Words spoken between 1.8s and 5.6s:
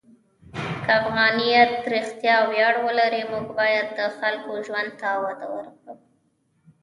رښتیا ویاړ ولري، موږ باید د خلکو ژوند ته وده